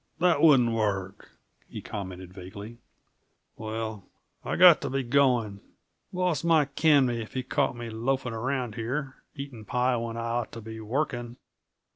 "That 0.17 0.41
wouldn't 0.41 0.71
work," 0.71 1.29
he 1.69 1.79
commented 1.79 2.33
vaguely. 2.33 2.79
"Well, 3.55 4.03
I've 4.43 4.57
got 4.57 4.81
to 4.81 4.89
be 4.89 5.03
going. 5.03 5.59
Boss 6.11 6.43
might 6.43 6.75
can 6.75 7.05
me 7.05 7.21
if 7.21 7.33
he 7.35 7.43
caught 7.43 7.75
me 7.75 7.91
loafing 7.91 8.33
around 8.33 8.73
here, 8.73 9.17
eating 9.35 9.63
pie 9.63 9.97
when 9.97 10.17
I 10.17 10.21
ought 10.21 10.51
to 10.53 10.61
be 10.61 10.79
working. 10.79 11.37